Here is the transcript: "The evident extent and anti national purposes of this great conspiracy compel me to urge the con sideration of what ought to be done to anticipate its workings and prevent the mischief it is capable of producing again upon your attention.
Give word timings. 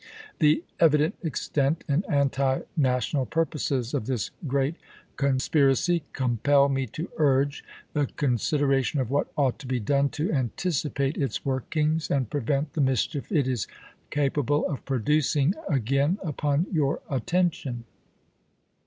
"The 0.39 0.63
evident 0.79 1.13
extent 1.21 1.83
and 1.87 2.03
anti 2.09 2.61
national 2.75 3.27
purposes 3.27 3.93
of 3.93 4.07
this 4.07 4.31
great 4.47 4.75
conspiracy 5.15 6.01
compel 6.11 6.69
me 6.69 6.87
to 6.87 7.07
urge 7.17 7.63
the 7.93 8.07
con 8.07 8.37
sideration 8.37 8.99
of 8.99 9.11
what 9.11 9.31
ought 9.37 9.59
to 9.59 9.67
be 9.67 9.79
done 9.79 10.09
to 10.17 10.31
anticipate 10.31 11.17
its 11.19 11.45
workings 11.45 12.09
and 12.09 12.31
prevent 12.31 12.73
the 12.73 12.81
mischief 12.81 13.31
it 13.31 13.47
is 13.47 13.67
capable 14.09 14.65
of 14.67 14.83
producing 14.85 15.53
again 15.69 16.17
upon 16.23 16.65
your 16.71 17.01
attention. 17.07 17.83